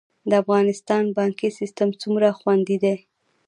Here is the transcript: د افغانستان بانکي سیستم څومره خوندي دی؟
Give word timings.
د 0.29 0.31
افغانستان 0.43 1.03
بانکي 1.17 1.49
سیستم 1.59 1.89
څومره 2.01 2.27
خوندي 2.39 2.77
دی؟ 2.83 2.95